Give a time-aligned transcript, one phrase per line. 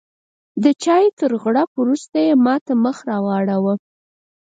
[0.63, 3.73] د چایو تر غوړپ وروسته یې ماته مخ راواړوه.